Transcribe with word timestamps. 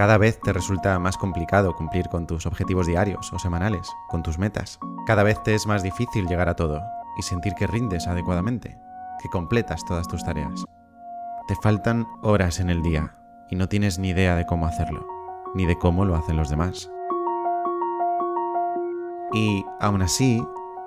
Cada 0.00 0.16
vez 0.16 0.40
te 0.40 0.54
resulta 0.54 0.98
más 0.98 1.18
complicado 1.18 1.76
cumplir 1.76 2.08
con 2.08 2.26
tus 2.26 2.46
objetivos 2.46 2.86
diarios 2.86 3.30
o 3.34 3.38
semanales, 3.38 3.86
con 4.08 4.22
tus 4.22 4.38
metas. 4.38 4.78
Cada 5.06 5.22
vez 5.22 5.42
te 5.42 5.54
es 5.54 5.66
más 5.66 5.82
difícil 5.82 6.26
llegar 6.26 6.48
a 6.48 6.56
todo 6.56 6.80
y 7.18 7.22
sentir 7.22 7.52
que 7.52 7.66
rindes 7.66 8.06
adecuadamente, 8.06 8.78
que 9.20 9.28
completas 9.28 9.84
todas 9.84 10.08
tus 10.08 10.24
tareas. 10.24 10.64
Te 11.48 11.54
faltan 11.56 12.06
horas 12.22 12.60
en 12.60 12.70
el 12.70 12.80
día 12.80 13.14
y 13.50 13.56
no 13.56 13.68
tienes 13.68 13.98
ni 13.98 14.08
idea 14.08 14.36
de 14.36 14.46
cómo 14.46 14.64
hacerlo, 14.64 15.06
ni 15.54 15.66
de 15.66 15.76
cómo 15.76 16.06
lo 16.06 16.16
hacen 16.16 16.38
los 16.38 16.48
demás. 16.48 16.90
Y 19.34 19.66
aún 19.80 20.00
así, 20.00 20.42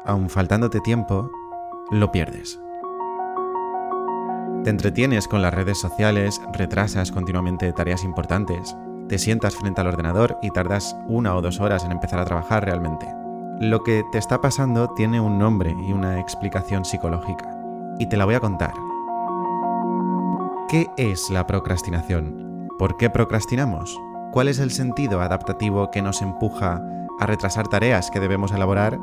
aún 0.08 0.28
faltándote 0.28 0.80
tiempo, 0.80 1.30
lo 1.92 2.12
pierdes. 2.12 2.60
Te 4.64 4.72
entretienes 4.72 5.28
con 5.28 5.44
las 5.44 5.54
redes 5.54 5.78
sociales, 5.78 6.42
retrasas 6.52 7.12
continuamente 7.12 7.74
tareas 7.74 8.04
importantes, 8.04 8.76
te 9.08 9.18
sientas 9.18 9.56
frente 9.56 9.82
al 9.82 9.88
ordenador 9.88 10.38
y 10.42 10.50
tardas 10.52 10.96
una 11.08 11.36
o 11.36 11.42
dos 11.42 11.60
horas 11.60 11.84
en 11.84 11.92
empezar 11.92 12.20
a 12.20 12.26
trabajar 12.26 12.66
realmente. 12.66 13.08
Lo 13.60 13.84
que 13.84 14.04
te 14.12 14.18
está 14.18 14.42
pasando 14.42 14.90
tiene 14.90 15.22
un 15.22 15.38
nombre 15.38 15.76
y 15.88 15.94
una 15.94 16.20
explicación 16.20 16.86
psicológica, 16.86 17.50
y 18.00 18.08
te 18.08 18.18
la 18.18 18.26
voy 18.26 18.36
a 18.36 18.40
contar. 18.40 18.74
¿Qué 20.68 20.88
es 20.98 21.30
la 21.30 21.46
procrastinación? 21.46 22.68
¿Por 22.80 22.98
qué 22.98 23.10
procrastinamos? 23.10 24.00
¿Cuál 24.32 24.48
es 24.48 24.60
el 24.60 24.72
sentido 24.72 25.22
adaptativo 25.22 25.92
que 25.92 26.02
nos 26.02 26.22
empuja 26.22 26.82
a 27.20 27.26
retrasar 27.28 27.68
tareas 27.68 28.10
que 28.10 28.20
debemos 28.20 28.52
elaborar 28.52 28.98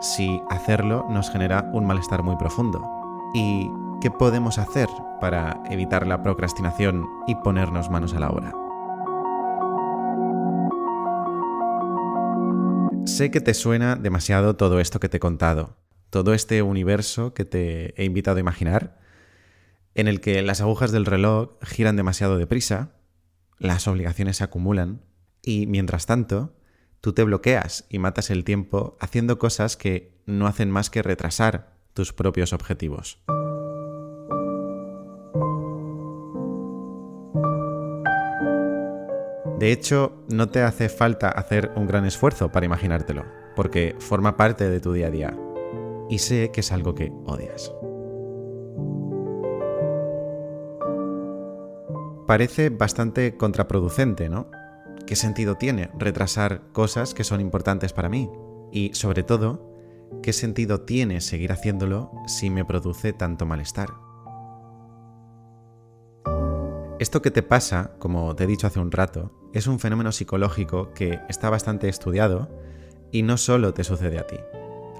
si 0.00 0.40
hacerlo 0.48 1.04
nos 1.08 1.30
genera 1.30 1.68
un 1.72 1.84
malestar 1.84 2.22
muy 2.22 2.36
profundo? 2.36 2.88
¿Y 3.34 3.68
qué 4.00 4.12
podemos 4.12 4.58
hacer 4.58 4.88
para 5.20 5.60
evitar 5.68 6.06
la 6.06 6.22
procrastinación 6.22 7.04
y 7.26 7.34
ponernos 7.34 7.90
manos 7.90 8.14
a 8.14 8.20
la 8.20 8.30
obra? 8.30 8.52
Sé 13.08 13.30
que 13.30 13.40
te 13.40 13.54
suena 13.54 13.96
demasiado 13.96 14.54
todo 14.54 14.80
esto 14.80 15.00
que 15.00 15.08
te 15.08 15.16
he 15.16 15.20
contado, 15.20 15.78
todo 16.10 16.34
este 16.34 16.60
universo 16.60 17.32
que 17.32 17.46
te 17.46 18.00
he 18.00 18.04
invitado 18.04 18.36
a 18.36 18.40
imaginar, 18.40 19.00
en 19.94 20.08
el 20.08 20.20
que 20.20 20.42
las 20.42 20.60
agujas 20.60 20.92
del 20.92 21.06
reloj 21.06 21.56
giran 21.62 21.96
demasiado 21.96 22.36
deprisa, 22.36 22.92
las 23.58 23.88
obligaciones 23.88 24.36
se 24.36 24.44
acumulan 24.44 25.00
y 25.42 25.66
mientras 25.66 26.04
tanto 26.04 26.54
tú 27.00 27.14
te 27.14 27.24
bloqueas 27.24 27.86
y 27.88 27.98
matas 27.98 28.30
el 28.30 28.44
tiempo 28.44 28.98
haciendo 29.00 29.38
cosas 29.38 29.78
que 29.78 30.20
no 30.26 30.46
hacen 30.46 30.70
más 30.70 30.90
que 30.90 31.02
retrasar 31.02 31.72
tus 31.94 32.12
propios 32.12 32.52
objetivos. 32.52 33.20
De 39.58 39.72
hecho, 39.72 40.12
no 40.28 40.50
te 40.50 40.62
hace 40.62 40.88
falta 40.88 41.28
hacer 41.30 41.72
un 41.74 41.88
gran 41.88 42.04
esfuerzo 42.04 42.52
para 42.52 42.66
imaginártelo, 42.66 43.24
porque 43.56 43.96
forma 43.98 44.36
parte 44.36 44.70
de 44.70 44.78
tu 44.78 44.92
día 44.92 45.08
a 45.08 45.10
día. 45.10 45.36
Y 46.08 46.18
sé 46.18 46.52
que 46.52 46.60
es 46.60 46.70
algo 46.70 46.94
que 46.94 47.12
odias. 47.26 47.74
Parece 52.28 52.70
bastante 52.70 53.36
contraproducente, 53.36 54.28
¿no? 54.28 54.48
¿Qué 55.06 55.16
sentido 55.16 55.56
tiene 55.56 55.90
retrasar 55.98 56.70
cosas 56.72 57.12
que 57.12 57.24
son 57.24 57.40
importantes 57.40 57.92
para 57.92 58.08
mí? 58.08 58.30
Y 58.70 58.94
sobre 58.94 59.24
todo, 59.24 59.74
¿qué 60.22 60.32
sentido 60.32 60.82
tiene 60.82 61.20
seguir 61.20 61.50
haciéndolo 61.50 62.12
si 62.28 62.48
me 62.48 62.64
produce 62.64 63.12
tanto 63.12 63.44
malestar? 63.44 63.88
Esto 67.00 67.22
que 67.22 67.30
te 67.30 67.42
pasa, 67.42 67.92
como 67.98 68.36
te 68.36 68.44
he 68.44 68.46
dicho 68.46 68.66
hace 68.66 68.80
un 68.80 68.90
rato, 68.90 69.37
es 69.52 69.66
un 69.66 69.78
fenómeno 69.78 70.12
psicológico 70.12 70.92
que 70.94 71.20
está 71.28 71.50
bastante 71.50 71.88
estudiado 71.88 72.48
y 73.10 73.22
no 73.22 73.36
solo 73.36 73.72
te 73.72 73.84
sucede 73.84 74.18
a 74.18 74.26
ti. 74.26 74.36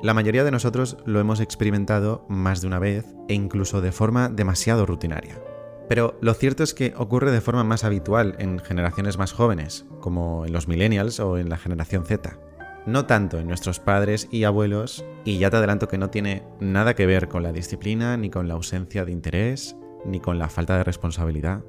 La 0.03 0.15
mayoría 0.15 0.45
de 0.45 0.51
nosotros 0.51 0.97
lo 1.07 1.21
hemos 1.21 1.41
experimentado 1.41 2.25
más 2.29 2.61
de 2.61 2.69
una 2.69 2.79
vez 2.79 3.05
e 3.29 3.35
incluso 3.35 3.81
de 3.81 3.93
forma 3.93 4.29
demasiado 4.29 4.87
rutinaria. 4.87 5.43
Pero 5.89 6.17
lo 6.21 6.35
cierto 6.35 6.63
es 6.63 6.75
que 6.75 6.95
ocurre 6.97 7.31
de 7.31 7.41
forma 7.41 7.65
más 7.65 7.83
habitual 7.83 8.37
en 8.39 8.59
generaciones 8.59 9.19
más 9.19 9.33
jóvenes, 9.33 9.87
como 10.01 10.47
en 10.47 10.53
los 10.53 10.69
millennials 10.69 11.19
o 11.19 11.39
en 11.39 11.49
la 11.49 11.57
generación 11.57 12.05
Z. 12.05 12.39
No 12.87 13.07
tanto 13.07 13.39
en 13.39 13.49
nuestros 13.49 13.81
padres 13.81 14.29
y 14.31 14.45
abuelos, 14.45 15.05
y 15.25 15.39
ya 15.39 15.51
te 15.51 15.57
adelanto 15.57 15.89
que 15.89 15.99
no 15.99 16.11
tiene 16.11 16.43
nada 16.61 16.95
que 16.95 17.07
ver 17.07 17.29
con 17.29 17.43
la 17.43 17.53
disciplina, 17.53 18.17
ni 18.17 18.31
con 18.31 18.49
la 18.49 18.55
ausencia 18.55 19.05
de 19.05 19.13
interés, 19.13 19.77
ni 20.05 20.21
con 20.21 20.39
la 20.39 20.49
falta 20.49 20.77
de 20.77 20.85
responsabilidad 20.85 21.63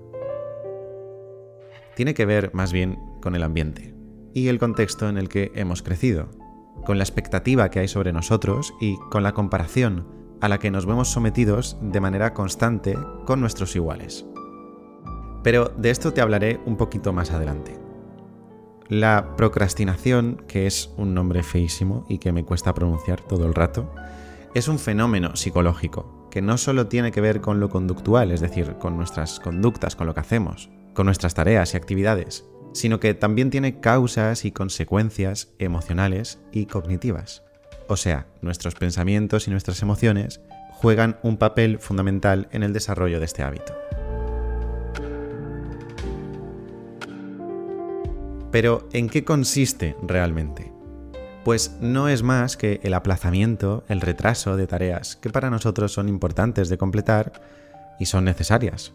tiene 1.99 2.13
que 2.13 2.25
ver 2.25 2.51
más 2.53 2.71
bien 2.71 2.97
con 3.21 3.35
el 3.35 3.43
ambiente 3.43 3.93
y 4.33 4.47
el 4.47 4.57
contexto 4.57 5.09
en 5.09 5.17
el 5.17 5.27
que 5.27 5.51
hemos 5.53 5.83
crecido, 5.83 6.29
con 6.85 6.97
la 6.97 7.03
expectativa 7.03 7.69
que 7.69 7.79
hay 7.79 7.89
sobre 7.89 8.13
nosotros 8.13 8.73
y 8.79 8.95
con 9.11 9.21
la 9.21 9.33
comparación 9.33 10.07
a 10.39 10.47
la 10.47 10.59
que 10.59 10.71
nos 10.71 10.85
vemos 10.85 11.09
sometidos 11.09 11.77
de 11.81 11.99
manera 11.99 12.33
constante 12.33 12.97
con 13.25 13.41
nuestros 13.41 13.75
iguales. 13.75 14.25
Pero 15.43 15.73
de 15.77 15.89
esto 15.89 16.13
te 16.13 16.21
hablaré 16.21 16.61
un 16.65 16.77
poquito 16.77 17.11
más 17.11 17.31
adelante. 17.31 17.77
La 18.87 19.35
procrastinación, 19.35 20.41
que 20.47 20.67
es 20.67 20.93
un 20.95 21.13
nombre 21.13 21.43
feísimo 21.43 22.05
y 22.07 22.19
que 22.19 22.31
me 22.31 22.45
cuesta 22.45 22.73
pronunciar 22.73 23.19
todo 23.19 23.45
el 23.45 23.53
rato, 23.53 23.93
es 24.53 24.69
un 24.69 24.79
fenómeno 24.79 25.35
psicológico 25.35 26.29
que 26.31 26.41
no 26.41 26.57
solo 26.57 26.87
tiene 26.87 27.11
que 27.11 27.19
ver 27.19 27.41
con 27.41 27.59
lo 27.59 27.67
conductual, 27.67 28.31
es 28.31 28.39
decir, 28.39 28.75
con 28.79 28.95
nuestras 28.95 29.41
conductas, 29.41 29.97
con 29.97 30.07
lo 30.07 30.13
que 30.13 30.21
hacemos, 30.21 30.69
con 30.94 31.05
nuestras 31.05 31.33
tareas 31.33 31.73
y 31.73 31.77
actividades, 31.77 32.45
sino 32.73 33.00
que 33.00 33.13
también 33.13 33.50
tiene 33.50 33.79
causas 33.79 34.45
y 34.45 34.51
consecuencias 34.51 35.53
emocionales 35.59 36.39
y 36.51 36.66
cognitivas. 36.66 37.44
O 37.88 37.97
sea, 37.97 38.27
nuestros 38.41 38.75
pensamientos 38.75 39.47
y 39.47 39.51
nuestras 39.51 39.81
emociones 39.81 40.41
juegan 40.72 41.17
un 41.23 41.38
papel 41.38 41.79
fundamental 41.79 42.47
en 42.51 42.63
el 42.63 42.72
desarrollo 42.72 43.19
de 43.19 43.25
este 43.25 43.44
hábito. 43.44 43.73
Pero, 48.51 48.88
¿en 48.94 49.09
qué 49.09 49.23
consiste 49.23 49.95
realmente? 50.01 50.72
Pues 51.44 51.78
no 51.81 52.09
es 52.09 52.23
más 52.23 52.57
que 52.57 52.79
el 52.83 52.94
aplazamiento, 52.94 53.83
el 53.88 54.01
retraso 54.01 54.57
de 54.57 54.67
tareas 54.67 55.16
que 55.17 55.29
para 55.29 55.49
nosotros 55.49 55.91
son 55.91 56.09
importantes 56.09 56.69
de 56.69 56.78
completar 56.78 57.31
y 57.99 58.05
son 58.05 58.25
necesarias, 58.25 58.94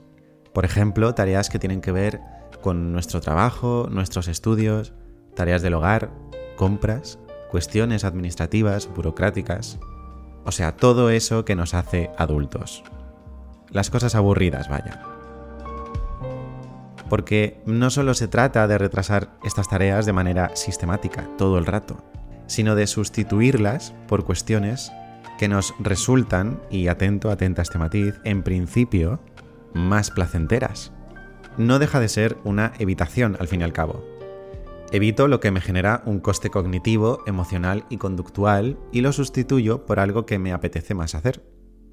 por 0.55 0.65
ejemplo, 0.65 1.15
tareas 1.15 1.51
que 1.51 1.59
tienen 1.59 1.81
que 1.81 1.93
ver 1.93 2.21
con 2.63 2.93
nuestro 2.93 3.21
trabajo, 3.21 3.89
nuestros 3.91 4.29
estudios, 4.29 4.95
tareas 5.35 5.61
del 5.61 5.75
hogar, 5.75 6.11
compras, 6.57 7.19
cuestiones 7.51 8.05
administrativas, 8.05 8.89
burocráticas. 8.95 9.79
O 10.45 10.53
sea, 10.53 10.77
todo 10.77 11.11
eso 11.11 11.45
que 11.45 11.57
nos 11.57 11.75
hace 11.75 12.11
adultos. 12.17 12.85
Las 13.71 13.91
cosas 13.91 14.15
aburridas, 14.15 14.69
vaya. 14.69 15.03
Porque 17.11 17.61
no 17.67 17.91
solo 17.91 18.15
se 18.15 18.29
trata 18.29 18.69
de 18.69 18.79
retrasar 18.79 19.31
estas 19.43 19.69
tareas 19.69 20.07
de 20.07 20.13
manera 20.13 20.55
sistemática, 20.55 21.29
todo 21.37 21.59
el 21.59 21.67
rato, 21.67 22.03
sino 22.47 22.77
de 22.77 22.87
sustituirlas 22.87 23.93
por 24.07 24.25
cuestiones 24.25 24.93
que 25.39 25.49
nos 25.49 25.75
resultan, 25.81 26.61
y 26.71 26.87
atento, 26.87 27.31
atenta 27.31 27.63
a 27.63 27.65
este 27.65 27.79
matiz, 27.79 28.15
en 28.23 28.45
principio, 28.45 29.21
más 29.75 30.11
placenteras. 30.11 30.93
No 31.59 31.79
deja 31.79 32.01
de 32.01 32.09
ser 32.09 32.39
una 32.45 32.73
evitación 32.79 33.37
al 33.39 33.49
fin 33.49 33.61
y 33.61 33.65
al 33.65 33.73
cabo. 33.73 34.05
Evito 34.93 35.29
lo 35.29 35.41
que 35.41 35.51
me 35.51 35.61
genera 35.61 36.03
un 36.07 36.21
coste 36.21 36.51
cognitivo, 36.51 37.23
emocional 37.27 37.85
y 37.89 37.97
conductual 37.97 38.79
y 38.93 39.01
lo 39.01 39.13
sustituyo 39.13 39.87
por 39.87 39.99
algo 39.99 40.25
que 40.25 40.39
me 40.39 40.53
apetece 40.53 40.95
más 40.95 41.15
hacer. 41.15 41.43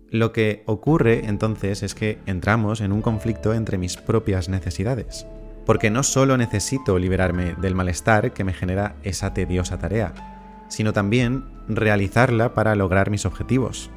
Lo 0.10 0.34
que 0.34 0.64
ocurre 0.66 1.26
entonces 1.26 1.84
es 1.84 1.96
que 1.96 2.20
entramos 2.26 2.82
en 2.82 2.92
un 2.92 3.02
conflicto 3.02 3.54
entre 3.54 3.78
mis 3.78 3.98
propias 3.98 4.50
necesidades. 4.50 5.26
Porque 5.66 5.90
no 5.90 6.04
solo 6.04 6.38
necesito 6.38 7.00
liberarme 7.00 7.56
del 7.56 7.76
malestar 7.76 8.34
que 8.34 8.44
me 8.44 8.54
genera 8.54 8.98
esa 9.04 9.34
tediosa 9.34 9.80
tarea, 9.80 10.66
sino 10.70 10.92
también 10.92 11.46
realizarla 11.68 12.54
para 12.54 12.76
lograr 12.76 13.10
mis 13.10 13.26
objetivos, 13.26 13.90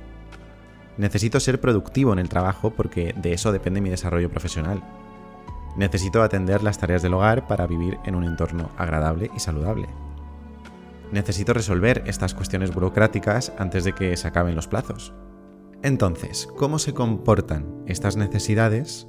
Necesito 0.96 1.41
ser 1.41 1.61
productivo 1.61 2.12
en 2.12 2.19
el 2.19 2.29
trabajo 2.29 2.70
porque 2.70 3.14
de 3.17 3.32
eso 3.32 3.52
depende 3.52 3.81
mi 3.81 3.91
desarrollo 3.91 4.31
profesional. 4.31 4.82
Necesito 5.76 6.23
atender 6.23 6.62
las 6.62 6.79
tareas 6.79 7.02
del 7.02 7.14
hogar 7.14 7.49
para 7.49 7.67
vivir 7.67 7.99
en 8.05 8.14
un 8.14 8.25
entorno 8.25 8.70
agradable 8.79 9.31
y 9.35 9.41
saludable. 9.41 9.88
Necesito 11.11 11.52
resolver 11.52 12.02
estas 12.06 12.35
cuestiones 12.35 12.73
burocráticas 12.73 13.52
antes 13.58 13.85
de 13.85 13.93
que 13.93 14.17
se 14.17 14.29
acaben 14.29 14.55
los 14.55 14.69
plazos. 14.69 15.12
Entonces, 15.82 16.49
¿cómo 16.56 16.79
se 16.79 16.94
comportan 16.94 17.82
estas 17.87 18.17
necesidades 18.17 19.08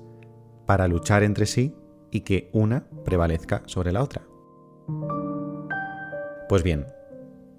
para 0.65 0.87
luchar 0.87 1.23
entre 1.23 1.45
sí 1.45 1.75
y 2.11 2.21
que 2.21 2.49
una 2.51 2.87
prevalezca 3.05 3.61
sobre 3.65 3.91
la 3.91 4.03
otra? 4.03 4.23
Pues 6.49 6.63
bien, 6.63 6.85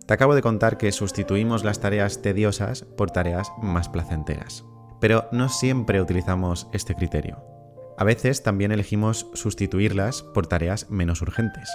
te 0.06 0.14
acabo 0.14 0.36
de 0.36 0.42
contar 0.42 0.78
que 0.78 0.92
sustituimos 0.92 1.64
las 1.64 1.80
tareas 1.80 2.22
tediosas 2.22 2.82
por 2.82 3.10
tareas 3.10 3.50
más 3.60 3.88
placenteras. 3.88 4.64
Pero 5.00 5.28
no 5.32 5.48
siempre 5.48 6.00
utilizamos 6.00 6.68
este 6.72 6.94
criterio. 6.94 7.42
A 7.98 8.04
veces 8.04 8.42
también 8.42 8.70
elegimos 8.70 9.26
sustituirlas 9.34 10.22
por 10.22 10.46
tareas 10.46 10.90
menos 10.90 11.22
urgentes, 11.22 11.68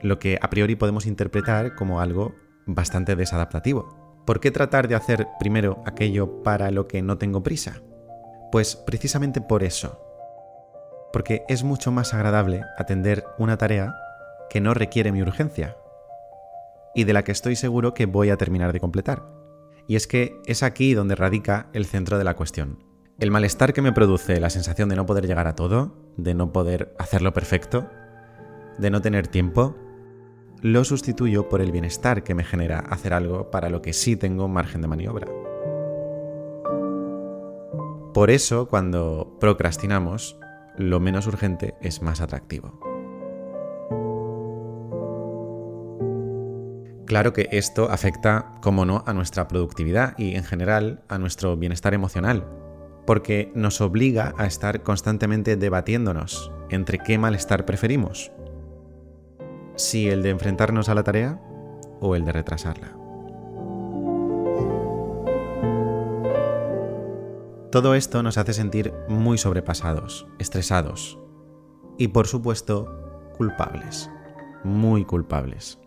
lo 0.00 0.18
que 0.18 0.38
a 0.40 0.48
priori 0.48 0.76
podemos 0.76 1.06
interpretar 1.06 1.74
como 1.74 2.00
algo 2.00 2.34
bastante 2.66 3.16
desadaptativo. 3.16 4.22
¿Por 4.26 4.38
qué 4.40 4.50
tratar 4.50 4.86
de 4.86 4.94
hacer 4.94 5.26
primero 5.40 5.82
aquello 5.86 6.42
para 6.42 6.70
lo 6.70 6.86
que 6.86 7.02
no 7.02 7.18
tengo 7.18 7.42
prisa? 7.42 7.80
Pues 8.52 8.76
precisamente 8.76 9.40
por 9.40 9.64
eso. 9.64 10.00
Porque 11.12 11.44
es 11.48 11.64
mucho 11.64 11.90
más 11.90 12.14
agradable 12.14 12.62
atender 12.76 13.24
una 13.38 13.56
tarea 13.56 13.94
que 14.50 14.60
no 14.60 14.74
requiere 14.74 15.10
mi 15.10 15.22
urgencia 15.22 15.76
y 16.96 17.04
de 17.04 17.12
la 17.12 17.22
que 17.22 17.30
estoy 17.30 17.54
seguro 17.56 17.92
que 17.92 18.06
voy 18.06 18.30
a 18.30 18.38
terminar 18.38 18.72
de 18.72 18.80
completar. 18.80 19.28
Y 19.86 19.96
es 19.96 20.06
que 20.06 20.40
es 20.46 20.62
aquí 20.62 20.94
donde 20.94 21.14
radica 21.14 21.68
el 21.74 21.84
centro 21.84 22.16
de 22.16 22.24
la 22.24 22.34
cuestión. 22.34 22.82
El 23.20 23.30
malestar 23.30 23.74
que 23.74 23.82
me 23.82 23.92
produce 23.92 24.40
la 24.40 24.48
sensación 24.48 24.88
de 24.88 24.96
no 24.96 25.04
poder 25.04 25.26
llegar 25.26 25.46
a 25.46 25.54
todo, 25.54 25.94
de 26.16 26.34
no 26.34 26.52
poder 26.52 26.96
hacerlo 26.98 27.34
perfecto, 27.34 27.88
de 28.78 28.90
no 28.90 29.02
tener 29.02 29.28
tiempo, 29.28 29.76
lo 30.62 30.84
sustituyo 30.84 31.50
por 31.50 31.60
el 31.60 31.70
bienestar 31.70 32.24
que 32.24 32.34
me 32.34 32.44
genera 32.44 32.78
hacer 32.78 33.12
algo 33.12 33.50
para 33.50 33.68
lo 33.68 33.82
que 33.82 33.92
sí 33.92 34.16
tengo 34.16 34.48
margen 34.48 34.80
de 34.80 34.88
maniobra. 34.88 35.28
Por 38.14 38.30
eso, 38.30 38.68
cuando 38.68 39.36
procrastinamos, 39.38 40.38
lo 40.78 40.98
menos 40.98 41.26
urgente 41.26 41.74
es 41.82 42.00
más 42.00 42.22
atractivo. 42.22 42.95
Claro 47.06 47.32
que 47.32 47.48
esto 47.52 47.88
afecta, 47.90 48.52
como 48.60 48.84
no, 48.84 49.04
a 49.06 49.14
nuestra 49.14 49.46
productividad 49.46 50.18
y 50.18 50.34
en 50.34 50.42
general 50.42 51.04
a 51.08 51.18
nuestro 51.18 51.56
bienestar 51.56 51.94
emocional, 51.94 52.44
porque 53.06 53.52
nos 53.54 53.80
obliga 53.80 54.34
a 54.38 54.46
estar 54.46 54.82
constantemente 54.82 55.56
debatiéndonos 55.56 56.50
entre 56.68 56.98
qué 56.98 57.16
malestar 57.16 57.64
preferimos. 57.64 58.32
Si 59.76 60.08
el 60.08 60.24
de 60.24 60.30
enfrentarnos 60.30 60.88
a 60.88 60.96
la 60.96 61.04
tarea 61.04 61.40
o 62.00 62.16
el 62.16 62.24
de 62.24 62.32
retrasarla. 62.32 62.96
Todo 67.70 67.94
esto 67.94 68.24
nos 68.24 68.36
hace 68.36 68.52
sentir 68.52 68.92
muy 69.08 69.38
sobrepasados, 69.38 70.26
estresados 70.40 71.20
y 71.98 72.08
por 72.08 72.26
supuesto 72.26 73.32
culpables, 73.36 74.10
muy 74.64 75.04
culpables. 75.04 75.78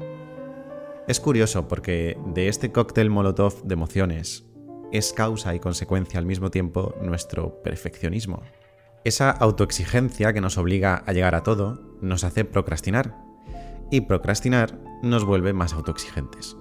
Es 1.10 1.20
curioso 1.20 1.68
porque 1.68 2.20
de 2.24 2.50
este 2.50 2.72
cóctel 2.72 3.10
molotov 3.10 3.64
de 3.64 3.74
emociones 3.74 4.46
es 4.92 5.12
causa 5.12 5.56
y 5.56 5.60
consecuencia 5.60 6.20
al 6.20 6.28
mismo 6.28 6.52
tiempo 6.52 6.94
nuestro 7.02 7.64
perfeccionismo. 7.64 8.44
Esa 9.04 9.32
autoexigencia 9.32 10.34
que 10.34 10.40
nos 10.40 10.60
obliga 10.60 11.02
a 11.08 11.12
llegar 11.12 11.34
a 11.34 11.42
todo 11.42 11.82
nos 12.00 12.24
hace 12.24 12.46
procrastinar 12.46 13.18
y 13.90 14.02
procrastinar 14.02 14.78
nos 15.02 15.26
vuelve 15.26 15.52
más 15.52 15.74
autoexigentes. 15.74 16.56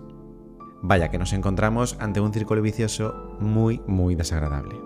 Vaya 0.81 1.11
que 1.11 1.19
nos 1.19 1.35
encontramos 1.35 1.99
ante 2.01 2.21
un 2.21 2.33
círculo 2.33 2.63
vicioso 2.63 3.37
muy, 3.41 3.83
muy 3.87 4.15
desagradable. 4.15 4.81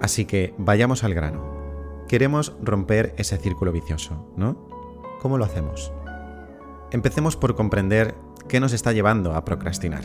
Así 0.00 0.24
que 0.24 0.54
vayamos 0.56 1.04
al 1.04 1.12
grano. 1.12 2.06
Queremos 2.08 2.56
romper 2.62 3.14
ese 3.18 3.36
círculo 3.36 3.70
vicioso, 3.70 4.32
¿no? 4.34 4.66
¿Cómo 5.20 5.36
lo 5.36 5.44
hacemos? 5.44 5.92
Empecemos 6.90 7.36
por 7.36 7.54
comprender 7.54 8.14
qué 8.48 8.60
nos 8.60 8.72
está 8.72 8.92
llevando 8.92 9.34
a 9.34 9.44
procrastinar. 9.44 10.04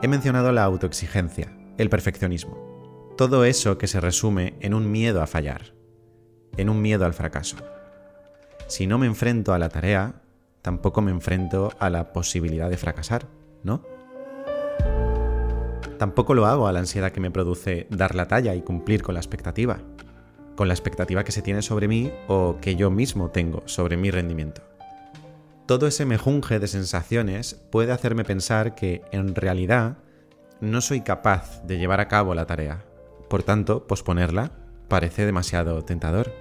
He 0.00 0.06
mencionado 0.06 0.52
la 0.52 0.62
autoexigencia, 0.62 1.56
el 1.76 1.90
perfeccionismo, 1.90 3.14
todo 3.16 3.44
eso 3.44 3.76
que 3.76 3.88
se 3.88 4.00
resume 4.00 4.54
en 4.60 4.74
un 4.74 4.92
miedo 4.92 5.20
a 5.22 5.26
fallar, 5.26 5.74
en 6.56 6.68
un 6.68 6.80
miedo 6.80 7.04
al 7.04 7.14
fracaso. 7.14 7.56
Si 8.68 8.86
no 8.86 8.98
me 8.98 9.06
enfrento 9.06 9.54
a 9.54 9.58
la 9.58 9.68
tarea, 9.68 10.22
tampoco 10.62 11.02
me 11.02 11.10
enfrento 11.10 11.72
a 11.80 11.90
la 11.90 12.12
posibilidad 12.12 12.70
de 12.70 12.76
fracasar, 12.76 13.26
¿no? 13.64 13.82
Tampoco 15.98 16.34
lo 16.34 16.46
hago 16.46 16.68
a 16.68 16.72
la 16.72 16.78
ansiedad 16.78 17.10
que 17.10 17.20
me 17.20 17.32
produce 17.32 17.88
dar 17.90 18.14
la 18.14 18.28
talla 18.28 18.54
y 18.54 18.62
cumplir 18.62 19.02
con 19.02 19.14
la 19.14 19.20
expectativa, 19.20 19.78
con 20.54 20.68
la 20.68 20.74
expectativa 20.74 21.24
que 21.24 21.32
se 21.32 21.42
tiene 21.42 21.62
sobre 21.62 21.88
mí 21.88 22.12
o 22.28 22.58
que 22.60 22.76
yo 22.76 22.88
mismo 22.88 23.30
tengo 23.30 23.62
sobre 23.66 23.96
mi 23.96 24.12
rendimiento. 24.12 24.62
Todo 25.66 25.88
ese 25.88 26.06
mejunje 26.06 26.60
de 26.60 26.68
sensaciones 26.68 27.60
puede 27.72 27.90
hacerme 27.90 28.24
pensar 28.24 28.76
que, 28.76 29.02
en 29.10 29.34
realidad, 29.34 29.98
no 30.60 30.80
soy 30.80 31.00
capaz 31.00 31.60
de 31.64 31.76
llevar 31.78 32.00
a 32.00 32.06
cabo 32.06 32.36
la 32.36 32.46
tarea. 32.46 32.84
Por 33.28 33.42
tanto, 33.42 33.84
posponerla 33.88 34.52
parece 34.86 35.26
demasiado 35.26 35.82
tentador. 35.82 36.32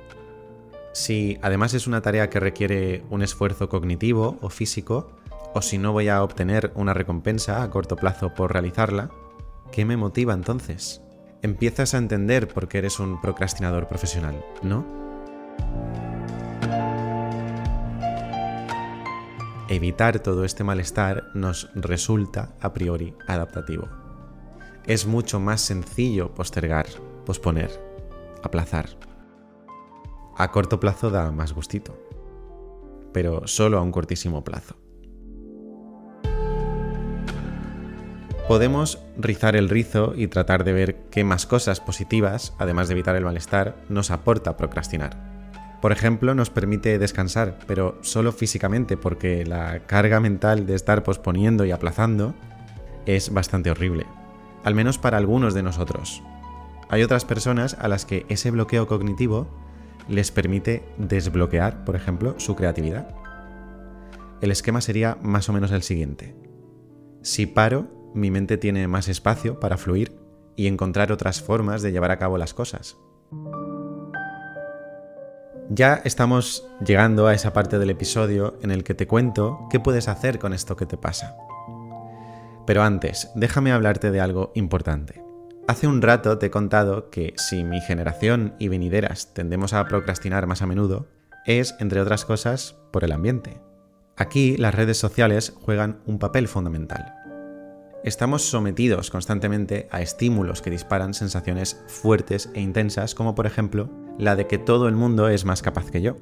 Si 0.93 1.39
además 1.41 1.73
es 1.73 1.87
una 1.87 2.01
tarea 2.01 2.29
que 2.29 2.39
requiere 2.39 3.03
un 3.09 3.23
esfuerzo 3.23 3.67
cognitivo 3.67 4.37
o 4.41 4.49
físico, 4.49 5.09
o 5.55 5.61
si 5.63 5.79
no 5.79 5.91
voy 5.91 6.07
a 6.07 6.21
obtener 6.21 6.71
una 6.75 6.93
recompensa 6.93 7.63
a 7.63 7.69
corto 7.71 7.95
plazo 7.95 8.35
por 8.35 8.53
realizarla, 8.53 9.09
¿qué 9.71 9.85
me 9.85 9.97
motiva 9.97 10.35
entonces? 10.35 11.01
Empiezas 11.41 11.95
a 11.95 11.97
entender 11.97 12.47
por 12.47 12.67
qué 12.67 12.77
eres 12.77 12.99
un 12.99 13.19
procrastinador 13.19 13.87
profesional, 13.87 14.45
¿no? 14.61 14.85
Evitar 19.69 20.19
todo 20.19 20.45
este 20.45 20.63
malestar 20.63 21.31
nos 21.33 21.69
resulta 21.73 22.55
a 22.61 22.73
priori 22.73 23.15
adaptativo. 23.27 23.89
Es 24.85 25.07
mucho 25.07 25.39
más 25.39 25.61
sencillo 25.61 26.33
postergar, 26.33 26.85
posponer, 27.25 27.71
aplazar. 28.43 28.89
A 30.37 30.51
corto 30.51 30.79
plazo 30.79 31.09
da 31.09 31.31
más 31.31 31.53
gustito, 31.53 31.97
pero 33.11 33.47
solo 33.47 33.79
a 33.79 33.81
un 33.81 33.91
cortísimo 33.91 34.43
plazo. 34.43 34.75
Podemos 38.47 38.99
rizar 39.17 39.55
el 39.55 39.69
rizo 39.69 40.13
y 40.15 40.27
tratar 40.27 40.63
de 40.63 40.73
ver 40.73 40.95
qué 41.09 41.23
más 41.23 41.47
cosas 41.47 41.79
positivas, 41.79 42.53
además 42.59 42.87
de 42.87 42.93
evitar 42.93 43.15
el 43.15 43.25
malestar, 43.25 43.75
nos 43.89 44.11
aporta 44.11 44.55
procrastinar. 44.55 45.34
Por 45.85 45.91
ejemplo, 45.91 46.33
nos 46.33 46.49
permite 46.49 46.97
descansar, 46.97 47.59
pero 47.67 47.99
solo 48.01 48.31
físicamente, 48.31 48.97
porque 48.97 49.45
la 49.45 49.81
carga 49.85 50.19
mental 50.19 50.65
de 50.65 50.73
estar 50.73 51.03
posponiendo 51.03 51.63
y 51.63 51.69
aplazando 51.69 52.33
es 53.05 53.31
bastante 53.31 53.69
horrible, 53.69 54.07
al 54.63 54.73
menos 54.73 54.97
para 54.97 55.19
algunos 55.19 55.53
de 55.53 55.61
nosotros. 55.61 56.23
Hay 56.89 57.03
otras 57.03 57.23
personas 57.23 57.77
a 57.79 57.87
las 57.87 58.03
que 58.03 58.25
ese 58.29 58.49
bloqueo 58.49 58.87
cognitivo 58.87 59.47
les 60.09 60.31
permite 60.31 60.81
desbloquear, 60.97 61.85
por 61.85 61.95
ejemplo, 61.95 62.33
su 62.39 62.55
creatividad. 62.55 63.07
El 64.41 64.49
esquema 64.49 64.81
sería 64.81 65.19
más 65.21 65.49
o 65.49 65.53
menos 65.53 65.71
el 65.71 65.83
siguiente. 65.83 66.35
Si 67.21 67.45
paro, 67.45 68.11
mi 68.15 68.31
mente 68.31 68.57
tiene 68.57 68.87
más 68.87 69.07
espacio 69.07 69.59
para 69.59 69.77
fluir 69.77 70.17
y 70.55 70.65
encontrar 70.65 71.11
otras 71.11 71.43
formas 71.43 71.83
de 71.83 71.91
llevar 71.91 72.09
a 72.09 72.17
cabo 72.17 72.39
las 72.39 72.55
cosas. 72.55 72.97
Ya 75.69 76.01
estamos 76.03 76.67
llegando 76.85 77.25
a 77.25 77.33
esa 77.33 77.51
parte 77.51 77.79
del 77.79 77.89
episodio 77.89 78.59
en 78.61 78.69
el 78.69 78.83
que 78.83 78.93
te 78.93 79.07
cuento 79.07 79.67
qué 79.71 79.79
puedes 79.79 80.07
hacer 80.07 80.37
con 80.37 80.53
esto 80.53 80.75
que 80.75 80.85
te 80.85 80.95
pasa. 80.95 81.37
Pero 82.67 82.83
antes, 82.83 83.31
déjame 83.33 83.71
hablarte 83.71 84.11
de 84.11 84.21
algo 84.21 84.51
importante. 84.53 85.23
Hace 85.67 85.87
un 85.87 86.03
rato 86.03 86.37
te 86.37 86.47
he 86.47 86.51
contado 86.51 87.09
que 87.09 87.33
si 87.37 87.63
mi 87.63 87.81
generación 87.81 88.53
y 88.59 88.67
venideras 88.67 89.33
tendemos 89.33 89.73
a 89.73 89.83
procrastinar 89.87 90.45
más 90.45 90.61
a 90.61 90.67
menudo, 90.67 91.07
es, 91.47 91.75
entre 91.79 91.99
otras 91.99 92.25
cosas, 92.25 92.75
por 92.91 93.03
el 93.03 93.11
ambiente. 93.11 93.59
Aquí 94.17 94.57
las 94.57 94.75
redes 94.75 94.97
sociales 94.97 95.51
juegan 95.61 95.99
un 96.05 96.19
papel 96.19 96.47
fundamental. 96.47 97.15
Estamos 98.03 98.43
sometidos 98.43 99.09
constantemente 99.09 99.87
a 99.89 100.01
estímulos 100.01 100.61
que 100.61 100.69
disparan 100.69 101.15
sensaciones 101.15 101.83
fuertes 101.87 102.51
e 102.53 102.61
intensas, 102.61 103.15
como 103.15 103.33
por 103.33 103.47
ejemplo 103.47 103.89
la 104.17 104.35
de 104.35 104.47
que 104.47 104.57
todo 104.57 104.87
el 104.87 104.95
mundo 104.95 105.27
es 105.27 105.45
más 105.45 105.61
capaz 105.61 105.91
que 105.91 106.01
yo. 106.01 106.17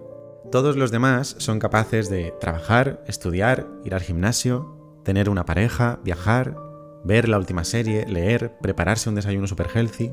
Todos 0.52 0.76
los 0.76 0.92
demás 0.92 1.36
son 1.40 1.60
capaces 1.60 2.10
de 2.10 2.34
trabajar, 2.40 3.04
estudiar, 3.08 3.68
ir 3.84 3.96
al 3.96 4.02
gimnasio, 4.02 5.02
tener 5.04 5.30
una 5.30 5.46
pareja, 5.46 6.00
viajar, 6.04 6.56
ver 7.04 7.28
la 7.28 7.38
última 7.38 7.64
serie, 7.64 8.06
leer, 8.08 8.58
prepararse 8.62 9.10
un 9.10 9.16
desayuno 9.16 9.48
super 9.48 9.68
healthy. 9.74 10.12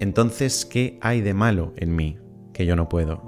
Entonces, 0.00 0.64
¿qué 0.64 0.98
hay 1.00 1.20
de 1.20 1.34
malo 1.34 1.72
en 1.76 1.94
mí 1.94 2.18
que 2.52 2.66
yo 2.66 2.76
no 2.76 2.88
puedo? 2.88 3.22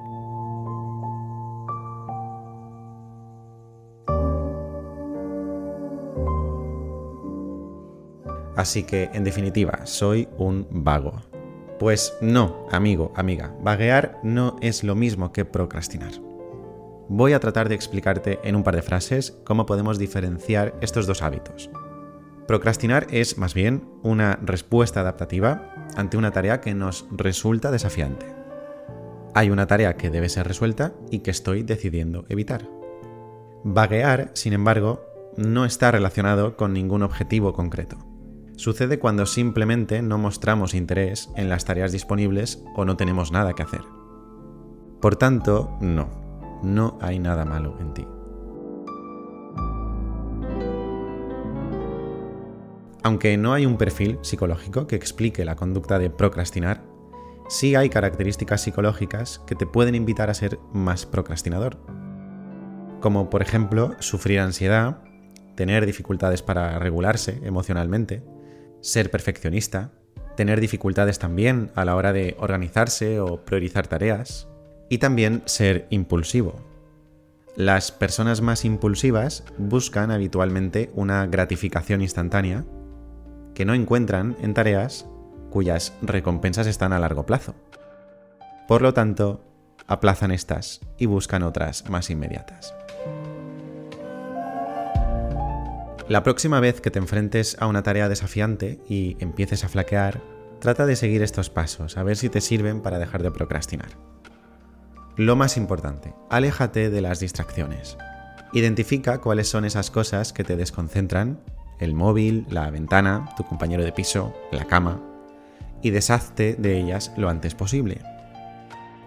Así 8.57 8.83
que, 8.83 9.09
en 9.13 9.23
definitiva, 9.23 9.87
soy 9.87 10.29
un 10.37 10.67
vago. 10.69 11.13
Pues 11.79 12.17
no, 12.21 12.67
amigo, 12.73 13.13
amiga, 13.15 13.55
vaguear 13.61 14.19
no 14.25 14.57
es 14.61 14.83
lo 14.83 14.97
mismo 14.97 15.33
que 15.33 15.45
procrastinar. 15.45 16.11
Voy 17.09 17.33
a 17.33 17.41
tratar 17.41 17.69
de 17.69 17.77
explicarte 17.77 18.41
en 18.43 18.57
un 18.57 18.65
par 18.65 18.75
de 18.75 18.83
frases 18.83 19.39
cómo 19.45 19.65
podemos 19.65 19.99
diferenciar 19.99 20.75
estos 20.81 21.07
dos 21.07 21.23
hábitos. 21.23 21.71
Procrastinar 22.49 23.07
es 23.11 23.39
más 23.39 23.55
bien 23.55 23.89
una 24.03 24.41
respuesta 24.43 25.01
adaptativa 25.01 25.73
ante 25.97 26.17
una 26.17 26.33
tarea 26.33 26.61
que 26.61 26.75
nos 26.75 27.07
resulta 27.13 27.71
desafiante. 27.71 28.27
Hay 29.35 29.51
una 29.51 29.67
tarea 29.69 29.97
que 29.97 30.11
debe 30.11 30.29
ser 30.29 30.49
resuelta 30.49 30.95
y 31.11 31.21
que 31.21 31.31
estoy 31.31 31.63
decidiendo 31.63 32.25
evitar. 32.29 32.69
Vaguear, 33.63 34.33
sin 34.35 34.53
embargo, 34.53 35.05
no 35.37 35.65
está 35.65 35.93
relacionado 35.93 36.57
con 36.57 36.73
ningún 36.73 37.03
objetivo 37.03 37.53
concreto. 37.53 38.08
Sucede 38.59 38.99
cuando 38.99 39.25
simplemente 39.25 40.03
no 40.03 40.19
mostramos 40.19 40.75
interés 40.75 41.31
en 41.37 41.49
las 41.49 41.65
tareas 41.65 41.93
disponibles 41.93 42.61
o 42.75 42.85
no 42.85 42.97
tenemos 42.97 43.31
nada 43.31 43.53
que 43.53 43.63
hacer. 43.63 43.83
Por 45.01 45.15
tanto, 45.15 45.79
no, 45.81 46.09
no 46.65 46.99
hay 47.01 47.21
nada 47.21 47.45
malo 47.45 47.77
en 47.79 47.95
ti. 47.95 48.05
Aunque 53.05 53.37
no 53.37 53.53
hay 53.53 53.65
un 53.65 53.79
perfil 53.79 54.19
psicológico 54.23 54.89
que 54.89 54.97
explique 54.97 55.45
la 55.45 55.55
conducta 55.55 56.01
de 56.01 56.11
procrastinar, 56.11 56.83
sí 57.49 57.77
hay 57.77 57.89
características 57.91 58.61
psicológicas 58.61 59.39
que 59.47 59.55
te 59.55 59.67
pueden 59.67 59.95
invitar 59.95 60.31
a 60.31 60.35
ser 60.35 60.59
más 60.73 61.07
procrastinador. 61.07 61.79
Como 63.01 63.31
por 63.31 63.41
ejemplo 63.41 63.95
sufrir 64.01 64.41
ansiedad, 64.41 64.99
tener 65.55 65.87
dificultades 65.87 66.43
para 66.43 66.77
regularse 66.81 67.41
emocionalmente, 67.45 68.25
ser 68.81 69.11
perfeccionista, 69.11 69.93
tener 70.37 70.61
dificultades 70.61 71.19
también 71.19 71.71
a 71.75 71.85
la 71.85 71.97
hora 71.97 72.13
de 72.13 72.37
organizarse 72.39 73.21
o 73.21 73.45
priorizar 73.45 73.87
tareas, 73.87 74.49
y 74.89 74.99
también 74.99 75.43
ser 75.45 75.87
impulsivo. 75.91 76.55
Las 77.57 77.91
personas 77.91 78.41
más 78.41 78.65
impulsivas 78.65 79.45
buscan 79.59 80.11
habitualmente 80.11 80.91
una 80.95 81.27
gratificación 81.27 82.03
instantánea 82.03 82.65
que 83.55 83.65
no 83.65 83.75
encuentran 83.75 84.37
en 84.41 84.55
tareas 84.55 85.07
cuyas 85.51 85.93
recompensas 86.03 86.67
están 86.67 86.93
a 86.93 86.99
largo 86.99 87.27
plazo. 87.27 87.55
Por 88.69 88.83
lo 88.83 88.95
tanto, 88.95 89.45
aplazan 89.87 90.31
estas 90.31 90.81
y 90.99 91.07
buscan 91.07 91.43
otras 91.43 91.89
más 91.91 92.11
inmediatas. 92.11 92.75
La 96.09 96.23
próxima 96.23 96.59
vez 96.59 96.81
que 96.81 96.91
te 96.91 96.99
enfrentes 96.99 97.59
a 97.61 97.67
una 97.67 97.83
tarea 97.83 98.09
desafiante 98.09 98.81
y 98.89 99.19
empieces 99.21 99.63
a 99.65 99.69
flaquear, 99.69 100.23
trata 100.59 100.87
de 100.87 100.97
seguir 100.97 101.23
estos 101.23 101.51
pasos, 101.51 101.99
a 101.99 102.03
ver 102.03 102.17
si 102.17 102.31
te 102.31 102.41
sirven 102.41 102.81
para 102.81 102.99
dejar 102.99 103.23
de 103.23 103.31
procrastinar. 103.31 103.91
Lo 105.17 105.37
más 105.37 105.59
importante, 105.59 106.15
aléjate 106.31 106.89
de 106.89 107.03
las 107.03 107.21
distracciones. 107.21 107.99
Identifica 108.55 109.19
cuáles 109.19 109.49
son 109.49 109.67
esas 109.67 109.91
cosas 109.91 110.33
que 110.33 110.45
te 110.45 110.57
desconcentran 110.57 111.41
el 111.79 111.93
móvil, 111.93 112.47
la 112.49 112.71
ventana, 112.71 113.29
tu 113.37 113.45
compañero 113.45 113.85
de 113.85 113.93
piso, 113.93 114.35
la 114.51 114.65
cama, 114.65 115.03
y 115.83 115.91
deshazte 115.91 116.55
de 116.55 116.79
ellas 116.79 117.13
lo 117.19 117.29
antes 117.29 117.55
posible. 117.55 118.01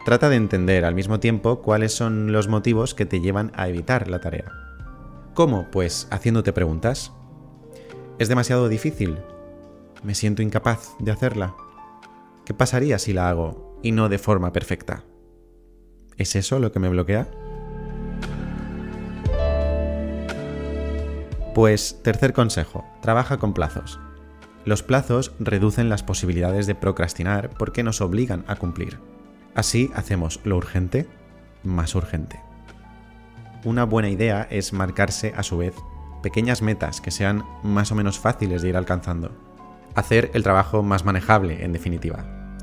Trata 0.05 0.29
de 0.29 0.36
entender 0.36 0.86
al 0.86 0.93
mismo 0.93 1.20
tiempo 1.20 1.63
cuáles 1.63 1.96
son 1.96 2.31
los 2.31 2.48
motivos 2.48 2.93
que 2.93 3.08
te 3.08 3.22
llevan 3.22 3.51
a 3.55 3.67
evitar 3.67 4.08
la 4.08 4.22
tarea. 4.22 4.61
¿Cómo? 5.34 5.72
Pues 5.72 6.08
haciéndote 6.12 6.52
preguntas. 6.52 7.14
¿Es 8.20 8.28
demasiado 8.28 8.68
difícil? 8.68 9.18
¿Me 10.04 10.14
siento 10.14 10.42
incapaz 10.42 10.90
de 11.00 11.12
hacerla? 11.12 11.56
¿Qué 12.46 12.54
pasaría 12.54 13.00
si 13.00 13.14
la 13.14 13.30
hago 13.30 13.80
y 13.82 13.94
no 13.94 14.10
de 14.10 14.18
forma 14.18 14.52
perfecta? 14.52 15.06
¿Es 16.18 16.36
eso 16.36 16.60
lo 16.60 16.74
que 16.74 16.80
me 16.80 16.90
bloquea? 16.90 17.30
Pues 21.56 22.02
tercer 22.04 22.34
consejo, 22.34 22.84
trabaja 23.02 23.38
con 23.38 23.54
plazos. 23.54 24.00
Los 24.66 24.84
plazos 24.84 25.32
reducen 25.40 25.88
las 25.88 26.04
posibilidades 26.04 26.68
de 26.68 26.76
procrastinar 26.76 27.52
porque 27.58 27.84
nos 27.84 28.02
obligan 28.02 28.44
a 28.48 28.58
cumplir. 28.58 29.00
Así 29.56 29.92
hacemos 29.96 30.42
lo 30.44 30.58
urgente 30.58 31.08
más 31.64 31.96
urgente. 31.96 32.50
Una 33.63 33.86
buena 33.86 34.10
idea 34.10 34.48
es 34.50 34.74
marcarse 34.74 35.34
a 35.36 35.44
su 35.44 35.58
vez 35.58 35.75
pequeñas 36.24 36.62
metas 36.62 37.01
que 37.01 37.12
sean 37.12 37.44
más 37.63 37.91
o 37.91 37.96
menos 37.96 38.20
fáciles 38.20 38.62
de 38.62 38.70
ir 38.70 38.77
alcanzando. 38.77 39.32
Hacer 39.96 40.32
el 40.34 40.44
trabajo 40.44 40.84
más 40.84 41.06
manejable, 41.06 41.63
en 41.63 41.74
definitiva. 41.74 42.58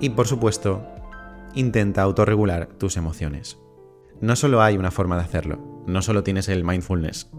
Y 0.00 0.10
por 0.10 0.26
supuesto, 0.26 0.86
intenta 1.54 2.02
autorregular 2.02 2.66
tus 2.66 2.96
emociones. 2.96 3.58
No 4.20 4.36
solo 4.36 4.62
hay 4.62 4.76
una 4.76 4.90
forma 4.90 5.16
de 5.16 5.22
hacerlo, 5.22 5.84
no 5.86 6.02
solo 6.02 6.22
tienes 6.22 6.48
el 6.48 6.64
mindfulness, 6.64 7.30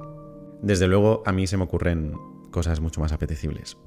desde 0.66 0.88
luego, 0.88 1.22
a 1.28 1.32
mí 1.32 1.46
se 1.46 1.58
me 1.58 1.64
ocurren 1.64 2.14
cosas 2.50 2.80
mucho 2.80 3.00
más 3.00 3.12
apetecibles. 3.12 3.78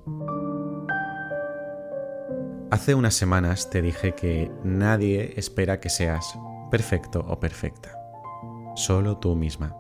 Hace 2.71 2.95
unas 2.95 3.15
semanas 3.15 3.69
te 3.69 3.83
dije 3.83 4.15
que 4.15 4.49
nadie 4.63 5.35
espera 5.37 5.81
que 5.81 5.89
seas 5.89 6.39
perfecto 6.71 7.25
o 7.27 7.41
perfecta. 7.41 7.98
Solo 8.79 9.17
tú 9.17 9.35
misma. 9.35 9.75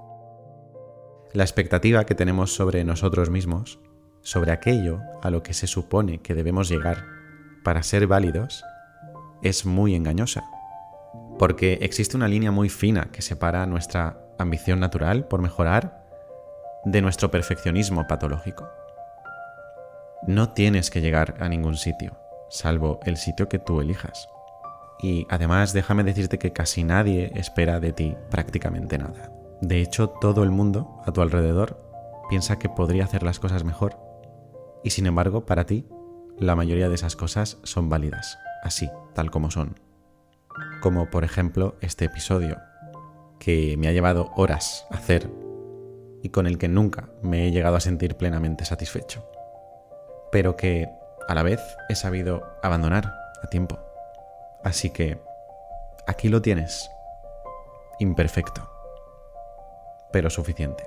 La 1.32 1.44
expectativa 1.44 2.04
que 2.04 2.16
tenemos 2.16 2.52
sobre 2.52 2.82
nosotros 2.82 3.30
mismos, 3.30 3.78
sobre 4.22 4.50
aquello 4.50 4.98
a 5.22 5.30
lo 5.30 5.44
que 5.44 5.54
se 5.54 5.68
supone 5.68 6.20
que 6.20 6.34
debemos 6.34 6.68
llegar 6.68 7.04
para 7.62 7.84
ser 7.84 8.08
válidos, 8.08 8.64
es 9.44 9.64
muy 9.64 9.94
engañosa. 9.94 10.42
Porque 11.38 11.78
existe 11.80 12.16
una 12.16 12.26
línea 12.26 12.50
muy 12.50 12.68
fina 12.68 13.10
que 13.12 13.22
separa 13.22 13.66
nuestra 13.66 14.18
ambición 14.36 14.80
natural 14.80 15.28
por 15.28 15.42
mejorar 15.42 16.04
de 16.84 17.00
nuestro 17.00 17.30
perfeccionismo 17.30 18.08
patológico. 18.08 18.68
No 20.26 20.54
tienes 20.54 20.90
que 20.90 21.00
llegar 21.00 21.36
a 21.38 21.48
ningún 21.48 21.76
sitio, 21.76 22.18
salvo 22.50 22.98
el 23.04 23.16
sitio 23.16 23.48
que 23.48 23.60
tú 23.60 23.80
elijas. 23.80 24.28
Y 25.00 25.26
además 25.30 25.72
déjame 25.72 26.04
decirte 26.04 26.38
que 26.38 26.52
casi 26.52 26.84
nadie 26.84 27.32
espera 27.34 27.80
de 27.80 27.92
ti 27.92 28.16
prácticamente 28.30 28.98
nada. 28.98 29.32
De 29.60 29.80
hecho, 29.80 30.08
todo 30.08 30.42
el 30.42 30.50
mundo 30.50 31.00
a 31.04 31.12
tu 31.12 31.20
alrededor 31.20 31.80
piensa 32.28 32.58
que 32.58 32.68
podría 32.68 33.04
hacer 33.04 33.22
las 33.22 33.40
cosas 33.40 33.64
mejor. 33.64 33.96
Y 34.84 34.90
sin 34.90 35.06
embargo, 35.06 35.46
para 35.46 35.64
ti, 35.64 35.86
la 36.38 36.54
mayoría 36.54 36.88
de 36.88 36.94
esas 36.94 37.16
cosas 37.16 37.58
son 37.64 37.88
válidas, 37.88 38.38
así, 38.62 38.90
tal 39.14 39.30
como 39.30 39.50
son. 39.50 39.80
Como 40.80 41.10
por 41.10 41.24
ejemplo 41.24 41.76
este 41.80 42.04
episodio, 42.04 42.58
que 43.38 43.76
me 43.76 43.88
ha 43.88 43.92
llevado 43.92 44.30
horas 44.36 44.86
hacer 44.90 45.30
y 46.22 46.28
con 46.30 46.46
el 46.46 46.58
que 46.58 46.68
nunca 46.68 47.08
me 47.22 47.46
he 47.46 47.50
llegado 47.50 47.76
a 47.76 47.80
sentir 47.80 48.16
plenamente 48.16 48.64
satisfecho, 48.64 49.24
pero 50.30 50.56
que 50.56 50.88
a 51.28 51.34
la 51.34 51.42
vez 51.42 51.60
he 51.88 51.94
sabido 51.94 52.42
abandonar 52.62 53.12
a 53.42 53.46
tiempo. 53.48 53.87
Así 54.62 54.90
que 54.90 55.18
aquí 56.06 56.28
lo 56.28 56.42
tienes, 56.42 56.90
imperfecto, 57.98 58.68
pero 60.12 60.30
suficiente. 60.30 60.84